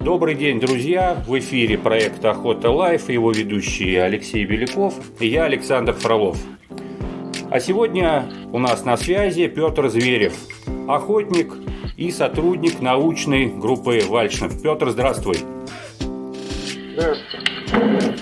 [0.00, 1.22] Добрый день, друзья!
[1.26, 6.38] В эфире проект «Охота Лайф» и его ведущие Алексей Беляков и я, Александр Фролов.
[7.50, 10.34] А сегодня у нас на связи Петр Зверев,
[10.86, 11.52] охотник
[11.96, 14.62] и сотрудник научной группы «Вальшнев».
[14.62, 15.38] Петр, здравствуй!
[16.92, 18.16] Здравствуйте!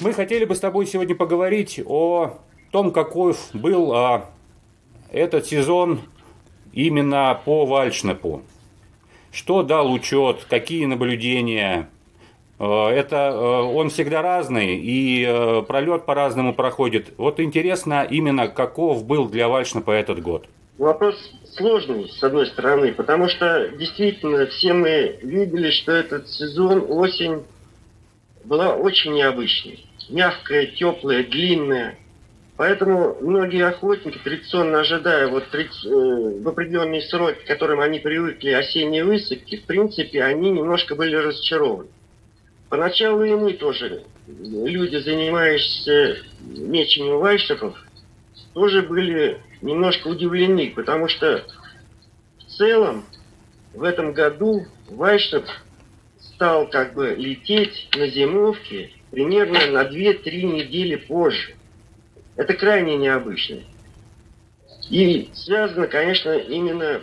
[0.00, 2.38] Мы хотели бы с тобой сегодня поговорить о
[2.70, 4.30] том, какой был а,
[5.12, 6.00] этот сезон
[6.72, 8.42] именно по Вальшнепу.
[9.34, 11.90] Что дал учет, какие наблюдения.
[12.60, 17.12] Э, это э, он всегда разный, и э, пролет по-разному проходит.
[17.18, 20.46] Вот интересно именно, каков был для Вальшнепа этот год.
[20.78, 21.16] Вопрос
[21.56, 27.42] сложный, с одной стороны, потому что действительно все мы видели, что этот сезон, осень,
[28.44, 29.84] была очень необычной.
[30.10, 31.98] Мягкая, теплая, длинная.
[32.56, 35.66] Поэтому многие охотники, традиционно ожидая вот э,
[36.40, 41.88] в определенные сроки, к которым они привыкли, осенние высадки, в принципе, они немножко были разочарованы.
[42.68, 47.76] Поначалу и мы тоже, люди, занимающиеся мечением вайшепов,
[48.52, 51.44] тоже были немножко удивлены, потому что
[52.38, 53.04] в целом
[53.72, 55.44] в этом году вайшеп
[56.20, 61.54] стал как бы лететь на зимовке примерно на 2-3 недели позже.
[62.36, 63.60] Это крайне необычно.
[64.90, 67.00] И связано, конечно, именно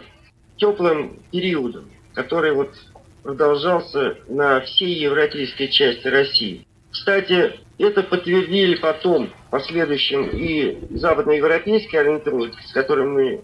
[0.57, 2.75] теплым периодом, который вот
[3.23, 6.67] продолжался на всей европейской части России.
[6.91, 13.41] Кстати, это подтвердили потом, в последующем, и западноевропейские орнитологи, с которыми мы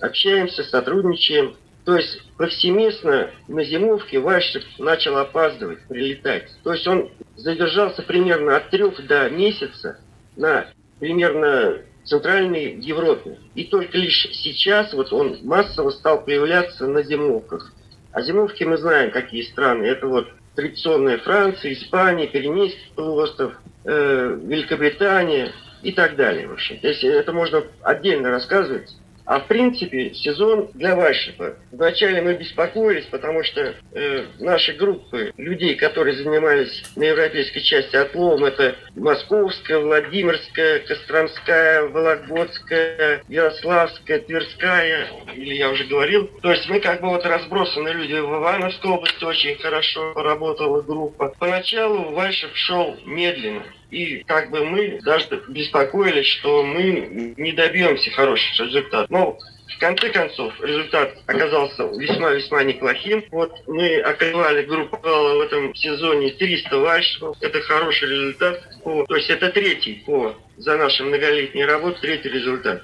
[0.00, 1.56] общаемся, сотрудничаем.
[1.84, 6.50] То есть повсеместно на зимовке Вайшев начал опаздывать, прилетать.
[6.62, 9.98] То есть он задержался примерно от трех до месяца
[10.36, 10.66] на
[11.00, 13.38] примерно Центральной Европе.
[13.54, 17.72] И только лишь сейчас вот он массово стал появляться на зимовках.
[18.12, 19.84] А зимовки мы знаем, какие страны.
[19.84, 25.52] Это вот традиционная Франция, Испания, Пиренейский полуостров, э, Великобритания
[25.82, 26.48] и так далее.
[26.48, 26.78] В общем.
[26.80, 28.90] То есть это можно отдельно рассказывать.
[29.24, 31.56] А в принципе сезон для Вайшепа.
[31.72, 38.44] Вначале мы беспокоились, потому что э, наши группы людей, которые занимались на европейской части отловом,
[38.44, 46.28] это Московская, Владимирская, Костромская, Вологодская, Ярославская, Тверская, или я уже говорил.
[46.42, 51.32] То есть мы как бы вот разбросаны люди в Ивановской области, очень хорошо поработала группа.
[51.38, 53.62] Поначалу Вайшеп шел медленно.
[53.90, 59.10] И как бы мы даже беспокоились, что мы не добьемся хороших результатов.
[59.10, 63.24] Но в конце концов, результат оказался весьма-весьма неплохим.
[63.30, 67.36] Вот мы окрывали группу в этом сезоне 300 вальшев.
[67.40, 68.62] Это хороший результат.
[68.84, 72.82] По, то есть это третий по за наши многолетние работы, третий результат.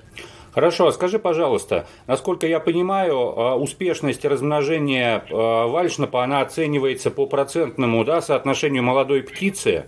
[0.53, 7.27] Хорошо, а скажи, пожалуйста, насколько я понимаю, а, успешность размножения а, вальшнапа, она оценивается по
[7.27, 9.84] процентному да, соотношению молодой птицы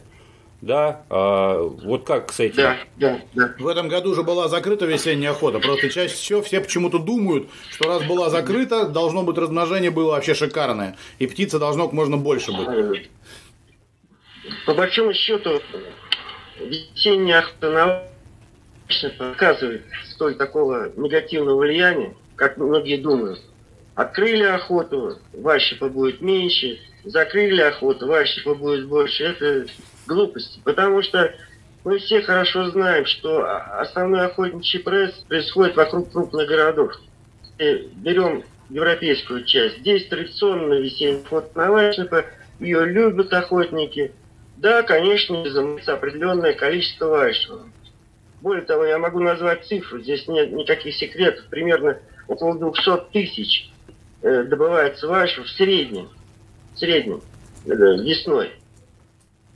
[0.60, 2.56] да, а, вот как с этим?
[2.56, 3.54] Да, да, да.
[3.58, 5.60] В этом году уже была закрыта весенняя охота.
[5.60, 10.34] Просто чаще всего все почему-то думают, что раз была закрыта, должно быть размножение было вообще
[10.34, 10.96] шикарное.
[11.20, 13.08] И птица должно как можно больше быть.
[14.66, 15.60] По большому счету,
[16.58, 18.02] весенняя охота на
[19.10, 23.40] показывает столь такого негативного влияния, как многие думают.
[23.94, 29.24] Открыли охоту, ващипа будет меньше, закрыли охоту, ващипа будет больше.
[29.24, 29.66] Это
[30.06, 31.34] глупости, потому что
[31.84, 33.46] мы все хорошо знаем, что
[33.80, 37.00] основной охотничий пресс происходит вокруг крупных городов.
[37.58, 39.78] И берем европейскую часть.
[39.78, 41.24] Здесь традиционно весенний
[41.54, 42.26] на вайшнепа,
[42.60, 44.12] ее любят охотники.
[44.56, 47.66] Да, конечно, изымается определенное количество вайшнепов.
[48.42, 51.46] Более того, я могу назвать цифру, здесь нет никаких секретов.
[51.46, 51.98] Примерно
[52.28, 53.70] около 200 тысяч
[54.22, 56.08] э, добывается вайшев в среднем,
[56.78, 57.20] в среднем
[57.66, 58.52] э, весной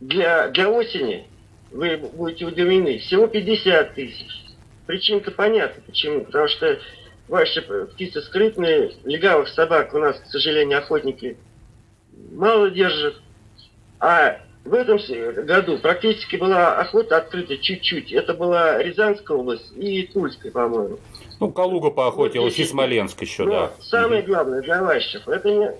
[0.00, 1.26] для, для осени,
[1.70, 4.26] вы будете удивлены, всего 50 тысяч.
[4.86, 6.24] Причина-то понятна, почему.
[6.24, 6.78] Потому что
[7.28, 11.36] ваши птицы скрытные, легавых собак у нас, к сожалению, охотники
[12.32, 13.14] мало держат.
[14.00, 14.98] А в этом
[15.46, 18.12] году практически была охота открыта чуть-чуть.
[18.12, 20.98] Это была Рязанская область и Тульская, по-моему.
[21.38, 23.72] Ну, Калуга поохотилась и Смоленск еще, Но да.
[23.80, 25.70] Самое главное для ващев, это не,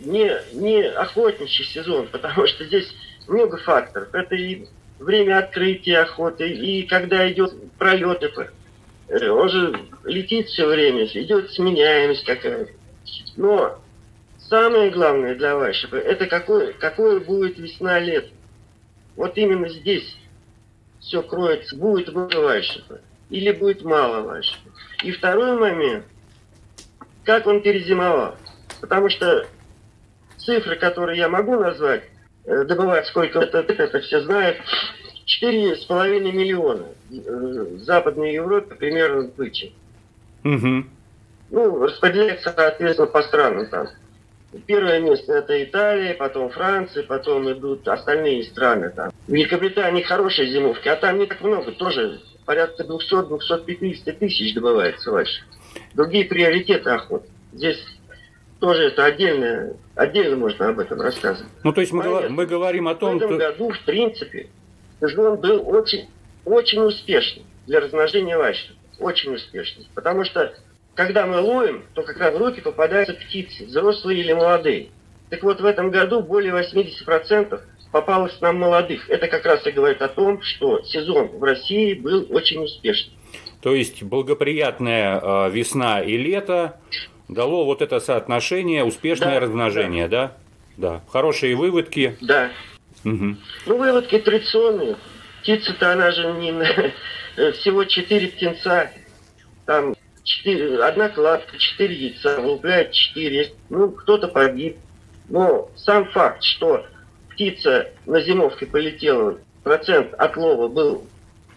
[0.00, 2.92] не, не охотничий сезон, потому что здесь
[3.26, 4.14] много факторов.
[4.14, 4.66] Это и
[4.98, 8.22] время открытия охоты, и когда идет пролет,
[9.08, 12.72] э, он же летит все время, идет сменяемость какая-то.
[13.36, 13.78] Но
[14.48, 18.30] самое главное для Вайшепа, это какой, какой будет весна-лето.
[19.16, 20.16] Вот именно здесь
[21.00, 24.70] все кроется, будет много Вайшепа или будет мало Вайшепа.
[25.02, 26.04] И второй момент,
[27.24, 28.36] как он перезимовал.
[28.80, 29.46] Потому что
[30.48, 32.04] цифры, которые я могу назвать,
[32.46, 34.56] э, добывать сколько это, это все знают,
[35.26, 39.72] 4,5 миллиона в Западной Европе примерно добычи.
[40.44, 40.84] Угу.
[41.50, 43.88] Ну, распределяется, соответственно, по странам там.
[44.64, 49.10] Первое место это Италия, потом Франция, потом идут остальные страны там.
[49.26, 55.44] В Великобритании хорошие зимовки, а там не так много, тоже порядка 200-250 тысяч добывается вальш.
[55.92, 57.28] Другие приоритеты охоты.
[57.52, 57.84] Здесь
[58.60, 61.50] тоже это отдельно, отдельно можно об этом рассказывать.
[61.64, 63.28] Ну, то есть мы, мы говорим о том, что...
[63.28, 63.52] В этом что...
[63.52, 64.48] году, в принципе,
[65.00, 66.08] сезон был очень,
[66.44, 68.74] очень успешный для размножения вальши.
[69.00, 69.86] Очень успешный.
[69.94, 70.54] Потому что
[70.94, 74.88] когда мы ловим, то как раз в руки попадаются птицы, взрослые или молодые.
[75.30, 77.60] Так вот, в этом году более 80%
[77.92, 79.10] попалось нам молодых.
[79.10, 83.14] Это как раз и говорит о том, что сезон в России был очень успешный.
[83.60, 86.80] То есть благоприятная э, весна и лето
[87.28, 90.36] дало вот это соотношение, успешное да, размножение, да.
[90.76, 90.92] да?
[90.96, 91.02] Да.
[91.10, 92.16] Хорошие выводки.
[92.20, 92.50] Да.
[93.04, 93.36] Угу.
[93.66, 94.96] Ну, выводки традиционные.
[95.42, 96.52] Птица-то она же не
[97.52, 98.90] всего четыре птенца.
[99.66, 99.94] Там
[100.28, 103.52] 4, одна кладка, четыре яйца, вылупляет четыре.
[103.70, 104.76] Ну, кто-то погиб.
[105.28, 106.86] Но сам факт, что
[107.30, 111.06] птица на зимовке полетела, процент отлова был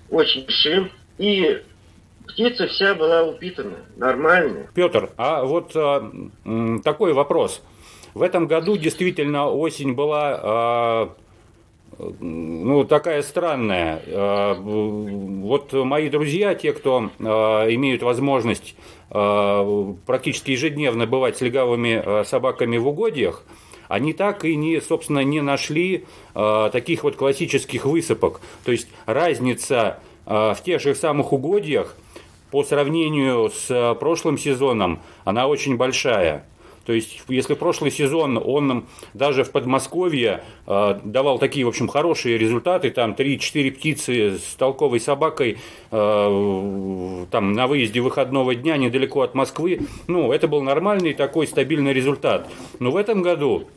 [0.10, 1.62] очень большим, и
[2.32, 4.70] птица вся была упитана, нормальная.
[4.74, 6.12] Петр, а вот а,
[6.84, 7.62] такой вопрос.
[8.14, 11.16] В этом году действительно осень была а,
[12.20, 14.02] ну, такая странная.
[14.08, 18.76] А, вот мои друзья, те, кто а, имеют возможность
[19.10, 23.44] а, практически ежедневно бывать с легавыми собаками в угодьях,
[23.88, 28.40] они так и не, собственно, не нашли таких вот классических высыпок.
[28.64, 31.98] То есть разница в тех же самых угодьях
[32.52, 36.46] по сравнению с прошлым сезоном, она очень большая.
[36.86, 42.38] То есть, если прошлый сезон он даже в Подмосковье э, давал такие, в общем, хорошие
[42.38, 45.60] результаты, там 3-4 птицы с толковой собакой
[45.92, 51.94] э, там на выезде выходного дня недалеко от Москвы, ну, это был нормальный такой стабильный
[51.94, 52.50] результат.
[52.80, 53.68] Но в этом году,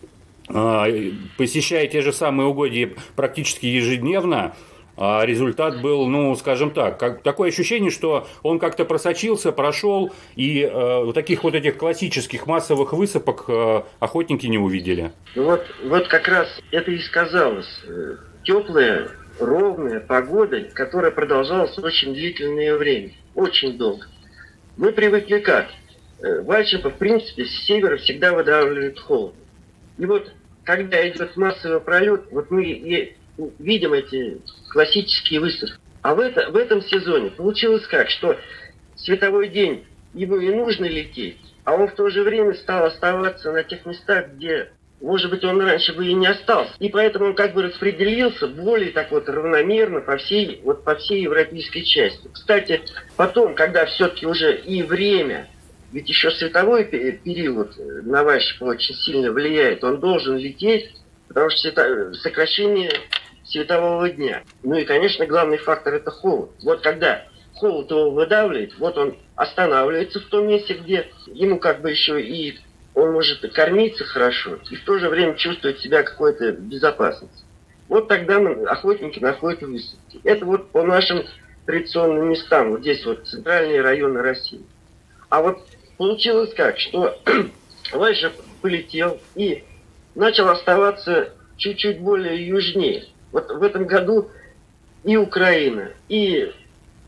[0.48, 4.54] э, посещая те же самые угодья практически ежедневно,
[4.96, 10.68] а результат был, ну, скажем так, как, такое ощущение, что он как-то просочился, прошел, и
[10.70, 15.12] э, таких вот этих классических массовых высыпок э, охотники не увидели.
[15.34, 17.68] Ну вот, вот как раз это и сказалось.
[18.44, 19.08] Теплая,
[19.40, 24.06] ровная погода, которая продолжалась очень длительное время, очень долго.
[24.76, 25.66] Мы привыкли как?
[26.20, 29.34] Э, Вальчепа, в принципе, с севера всегда выдавливает холод.
[29.98, 30.32] И вот,
[30.64, 32.62] когда идет массовый пролет, вот мы
[33.58, 34.38] видим эти
[34.70, 35.76] классические выставки.
[36.02, 38.36] А в, это, в этом сезоне получилось как, что
[38.96, 43.64] световой день ему не нужно лететь, а он в то же время стал оставаться на
[43.64, 44.70] тех местах, где,
[45.00, 46.72] может быть, он раньше бы и не остался.
[46.78, 51.22] И поэтому он как бы распределился более так вот равномерно по всей, вот по всей
[51.22, 52.28] европейской части.
[52.32, 52.82] Кстати,
[53.16, 55.48] потом, когда все-таки уже и время,
[55.90, 60.90] ведь еще световой период на Ващикова очень сильно влияет, он должен лететь,
[61.28, 62.90] потому что сокращение
[63.44, 64.42] светового дня.
[64.62, 66.50] Ну и, конечно, главный фактор это холод.
[66.62, 67.24] Вот когда
[67.54, 72.58] холод его выдавливает, вот он останавливается в том месте, где ему как бы еще и
[72.94, 77.44] он может кормиться хорошо и в то же время чувствовать себя какой-то безопасности.
[77.88, 80.20] Вот тогда мы, охотники находят высадки.
[80.24, 81.24] Это вот по нашим
[81.66, 84.62] традиционным местам, вот здесь вот центральные районы России.
[85.28, 85.58] А вот
[85.96, 87.18] получилось как, что
[87.92, 88.32] Вайша
[88.62, 89.64] полетел и
[90.14, 93.04] начал оставаться чуть-чуть более южнее.
[93.34, 94.30] Вот в этом году
[95.02, 96.52] и Украина, и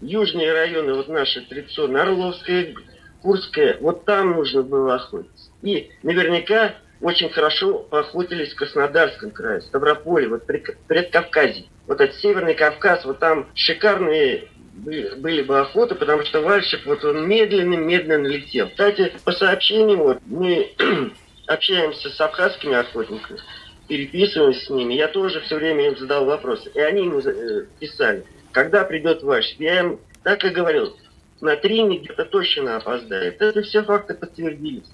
[0.00, 2.74] южные районы, вот наши традиционные, Орловская,
[3.22, 5.50] Курская, вот там нужно было охотиться.
[5.62, 11.66] И наверняка очень хорошо поохотились в Краснодарском крае, Ставрополе, вот предкавказье.
[11.86, 17.28] Вот этот Северный Кавказ, вот там шикарные были бы охоты, потому что вальщик вот он
[17.28, 18.68] медленно-медленно летел.
[18.68, 20.72] Кстати, по сообщениям вот мы
[21.46, 23.38] общаемся с абхазскими охотниками,
[23.86, 26.70] переписываюсь с ними, я тоже все время им задал вопросы.
[26.74, 29.54] И они ему э, писали, когда придет ваш.
[29.58, 30.96] Я им так и говорил,
[31.40, 33.40] на три где-то точно опоздает.
[33.40, 34.90] Это все факты подтвердились.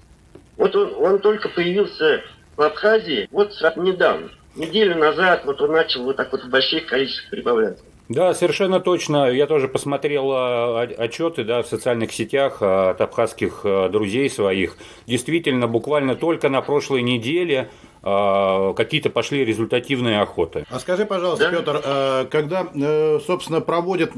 [0.57, 2.21] Вот он, он только появился
[2.55, 7.31] в Абхазии, вот недавно, неделю назад, вот он начал вот так вот в больших количествах
[7.31, 7.83] прибавляться.
[8.09, 9.31] Да, совершенно точно.
[9.31, 14.77] Я тоже посмотрел а, отчеты да, в социальных сетях от абхазских друзей своих.
[15.07, 17.69] Действительно, буквально только на прошлой неделе
[18.03, 20.65] какие-то пошли результативные охоты.
[20.69, 21.57] А скажи, пожалуйста, да?
[21.57, 24.11] Петр, э, когда, э, собственно, проводят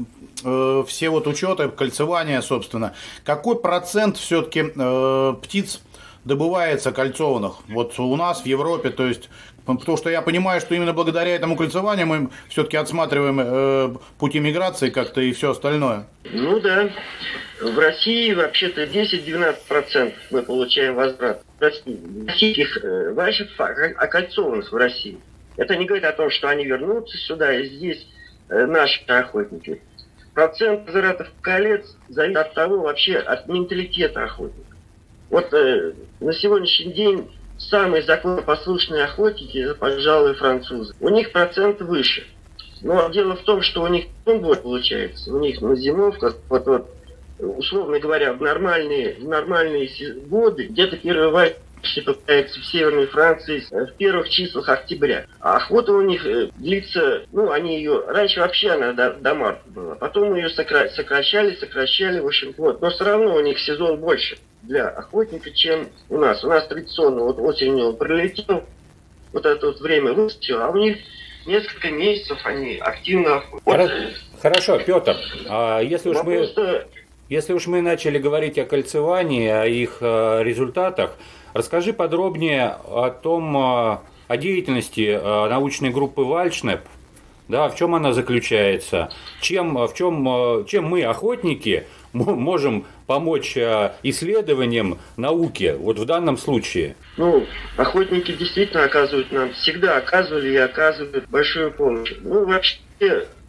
[0.44, 4.64] э, все вот учеты, кольцевания, собственно, какой процент все-таки
[5.40, 5.82] птиц
[6.26, 7.54] добывается кольцованных?
[7.68, 9.30] Вот у нас в Европе, то есть
[9.66, 14.90] Потому что я понимаю, что именно благодаря этому кольцеванию мы все-таки отсматриваем э, пути миграции
[14.90, 16.06] как-то и все остальное.
[16.24, 16.88] Ну да.
[17.60, 21.42] В России вообще-то 10-12% мы получаем возврат.
[21.58, 25.18] Российских э, вайшев окольцованных в России.
[25.56, 28.06] Это не говорит о том, что они вернутся сюда, и здесь
[28.48, 29.82] э, наши охотники.
[30.32, 34.76] Процент возвратов колец зависит от того, вообще от менталитета охотника.
[35.30, 40.94] Вот э, на сегодняшний день самые законопослушные охотники, это, пожалуй, французы.
[41.00, 42.26] У них процент выше.
[42.82, 45.34] Но дело в том, что у них год получается.
[45.34, 46.90] У них на зимовках, вот, вот,
[47.38, 49.88] условно говоря, в нормальные, в нормальные
[50.26, 51.30] годы, где-то первый
[51.86, 55.26] вайс появляется в Северной Франции в первых числах октября.
[55.40, 59.62] А охота у них э, длится, ну, они ее, раньше вообще она до, до марта
[59.66, 62.80] была, потом ее сокра сокращали, сокращали, в общем, вот.
[62.80, 66.42] Но все равно у них сезон больше для охотника, чем у нас.
[66.44, 68.64] У нас традиционно вот осенью он прилетел,
[69.32, 70.98] вот это вот время выскочил, а у них
[71.46, 74.08] несколько месяцев они активно охотятся.
[74.40, 75.16] Хорошо, Петр,
[75.48, 76.48] а если уж мы...
[77.28, 81.16] Если уж мы начали говорить о кольцевании, о их э, результатах,
[81.56, 83.98] расскажи подробнее о том, э,
[84.28, 86.80] о деятельности э, научной группы Вальшнеп,
[87.48, 89.10] да, в чем она заключается,
[89.40, 93.56] чем, в чем, чем мы, охотники, можем помочь
[94.02, 96.96] исследованиям науки, вот в данном случае?
[97.16, 97.46] Ну,
[97.76, 102.12] охотники действительно оказывают нам, всегда оказывали и оказывают большую помощь.
[102.22, 102.78] Ну, вообще,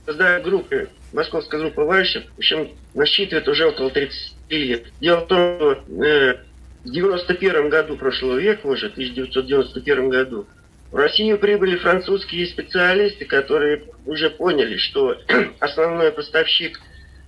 [0.06, 4.86] создая группы, московская группа Вальщик, в общем, насчитывает уже около 30 лет.
[5.02, 6.36] Дело в том, что э,
[6.84, 10.48] в 91 году прошлого века, уже 1991 году,
[10.92, 15.18] в Россию прибыли французские специалисты, которые уже поняли, что
[15.60, 16.80] основной поставщик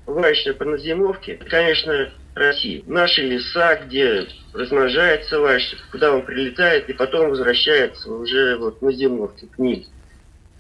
[0.05, 2.83] вайшня по назимовке, конечно, России.
[2.87, 9.47] Наши леса, где размножается вайшник, куда он прилетает и потом возвращается уже вот на зимовке
[9.47, 9.85] к ним.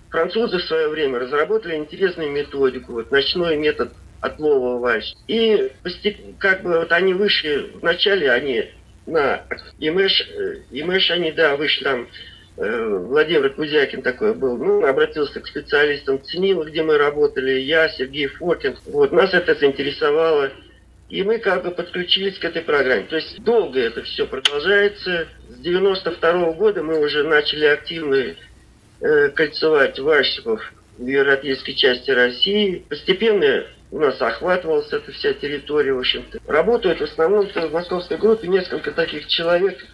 [0.09, 5.13] Французы в свое время разработали интересную методику, вот ночной метод отлова вайш.
[5.27, 8.71] И постепенно, как бы вот они вышли, вначале они
[9.11, 9.45] на
[9.79, 12.07] Имеш, э, Имеш они, да, вышли там
[12.59, 18.27] Э, Владимир Кузякин такой был, ну, обратился к специалистам ЦНИЛа, где мы работали, я, Сергей
[18.27, 18.75] Фокин.
[18.87, 20.51] Вот, нас это заинтересовало.
[21.09, 23.03] И мы как бы подключились к этой программе.
[23.03, 25.27] То есть долго это все продолжается.
[25.47, 28.35] С 92 -го года мы уже начали активно
[28.99, 30.61] э, кольцевать варщиков
[30.97, 32.83] в европейской части России.
[32.89, 36.39] Постепенно у нас охватывалась эта вся территория, в общем-то.
[36.47, 39.85] Работают в основном в московской группе несколько таких человек,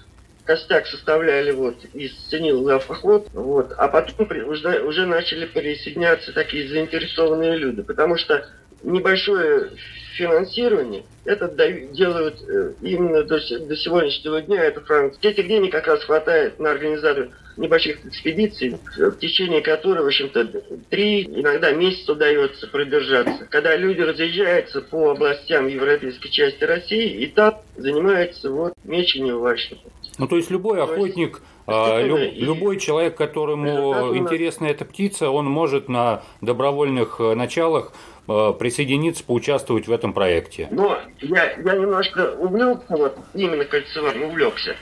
[0.43, 7.57] костяк составляли вот из ценил охот, вот, а потом уже, уже начали присоединяться такие заинтересованные
[7.57, 8.47] люди, потому что
[8.83, 9.71] небольшое
[10.17, 11.47] финансирование это
[11.91, 15.31] делают э, именно до, до сегодняшнего дня, это Франция.
[15.31, 20.45] Этих денег как раз хватает на организацию небольших экспедиций, в течение которой, в общем-то,
[20.89, 23.45] три, иногда месяц удается продержаться.
[23.49, 29.91] Когда люди разъезжаются по областям европейской части России, и там занимаются вот мечением вальшников.
[30.17, 35.89] Ну, то есть любой охотник, а, люб, любой человек, которому интересна эта птица, он может
[35.89, 37.93] на добровольных э, началах
[38.25, 40.67] присоединиться, поучаствовать в этом проекте.
[40.71, 44.75] Но я, я немножко увлекся, вот именно кольцеванием увлекся.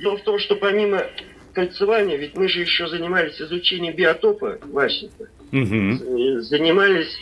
[0.00, 1.04] Дело в том, что помимо
[1.52, 5.28] кольцевания, ведь мы же еще занимались изучением биотопа Ващенко.
[5.52, 6.40] Угу.
[6.42, 7.18] Занимались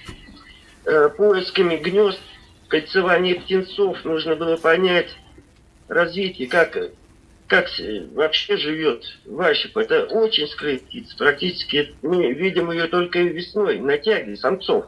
[0.85, 2.21] э, поисками гнезд,
[2.69, 4.05] кольцевания птенцов.
[4.05, 5.17] Нужно было понять
[5.89, 6.77] развитие, как
[7.47, 7.69] как
[8.15, 9.77] вообще живет Ващип.
[9.77, 11.17] Это очень скрытая птица.
[11.17, 14.87] Практически мы видим ее только весной на тяге самцов.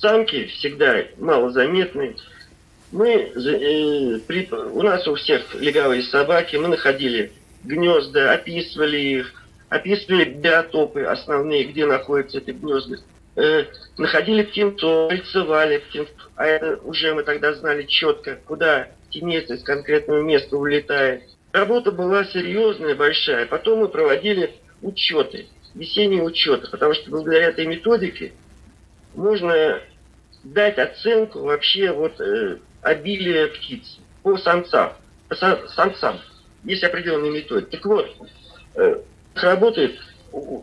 [0.00, 2.16] Самки всегда малозаметны.
[2.92, 7.32] Мы, э, при, у нас у всех легавые собаки, мы находили
[7.64, 9.32] гнезда, описывали их,
[9.68, 12.96] описывали биотопы основные, где находятся эти гнезда.
[13.36, 13.64] Э,
[13.98, 16.30] находили птенцов, кольцевали птенцов.
[16.36, 21.22] А это уже мы тогда знали четко, куда птенец из конкретного места улетает.
[21.52, 23.46] Работа была серьезная, большая.
[23.46, 28.32] Потом мы проводили учеты, весенние учеты, потому что благодаря этой методике
[29.16, 29.80] можно
[30.44, 34.92] дать оценку вообще вот э, обилия птиц по самцам.
[35.28, 36.20] По самцам.
[36.64, 37.70] Есть определенные методики.
[37.70, 38.08] Так вот,
[38.74, 39.00] э,
[39.34, 39.98] работает,
[40.32, 40.62] в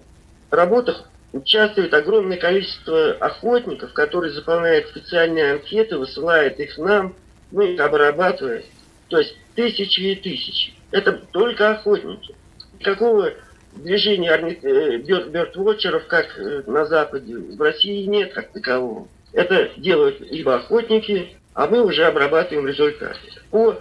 [0.51, 7.15] работах участвует огромное количество охотников, которые заполняют специальные анкеты, высылают их нам,
[7.51, 8.63] мы их обрабатываем.
[9.09, 10.73] То есть тысячи и тысячи.
[10.91, 12.35] Это только охотники.
[12.79, 13.33] Никакого
[13.75, 19.07] движения э, бёрдвотчеров, как э, на Западе, в России нет как такового.
[19.31, 23.19] Это делают либо охотники, а мы уже обрабатываем результаты.
[23.51, 23.77] По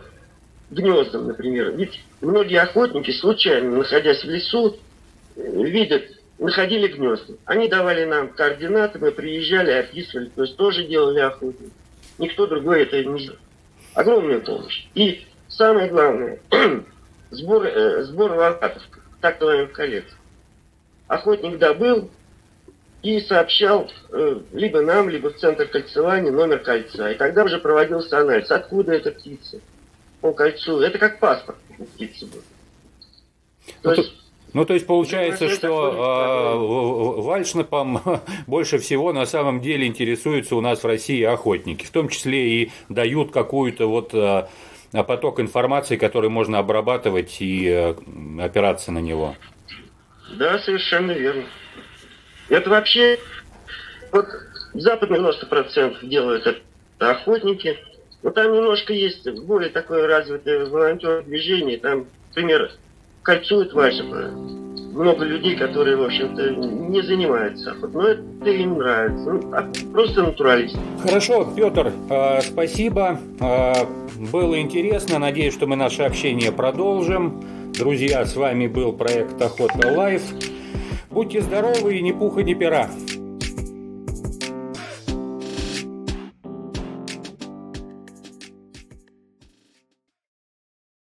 [0.71, 1.73] гнездам, например.
[1.73, 4.77] Ведь многие охотники, случайно находясь в лесу,
[5.37, 6.05] видят,
[6.39, 7.35] находили гнезда.
[7.45, 11.65] Они давали нам координаты, мы приезжали, описывали, то есть тоже делали охоту.
[12.19, 13.39] Никто другой это не делал.
[13.95, 14.87] Огромная помощь.
[14.95, 16.41] И самое главное,
[17.31, 18.83] сбор, э, сбор лопатов,
[19.23, 20.19] так называемых коллекций.
[21.07, 22.11] Охотник добыл
[23.03, 27.11] и сообщал э, либо нам, либо в центр кольцевания номер кольца.
[27.11, 29.61] И тогда уже проводился анализ, откуда эта птица
[30.21, 30.81] по кольцу.
[30.81, 31.59] Это как паспорт
[31.95, 32.43] птицы был.
[33.83, 34.13] То ну, есть,
[34.53, 38.01] ну, то есть получается, что э, вальшнапом
[38.47, 42.73] больше всего на самом деле интересуются у нас в России охотники, в том числе и
[42.89, 44.47] дают какую-то вот э,
[44.93, 47.95] поток информации, который можно обрабатывать и э,
[48.41, 49.35] опираться на него.
[50.37, 51.45] Да, совершенно верно.
[52.49, 53.19] Это вообще,
[54.11, 54.27] вот
[54.75, 56.61] Запад 90% делают это
[57.11, 57.79] охотники,
[58.23, 62.71] но там немножко есть более такое развитое волонтерное движение, там, например,
[63.23, 64.62] кольцуют Вайшепа.
[64.93, 67.93] Много людей, которые, в общем-то, не занимаются охотой.
[67.95, 69.33] Но это им нравится.
[69.33, 70.77] Ну, а просто натуралист.
[71.03, 73.19] Хорошо, Петр, э, спасибо.
[73.41, 73.73] Э,
[74.31, 75.19] было интересно.
[75.19, 77.43] Надеюсь, что мы наше общение продолжим.
[77.73, 80.23] Друзья, с вами был проект Охота Лайф.
[81.11, 82.91] Будьте здоровы и ни пуха, ни пера.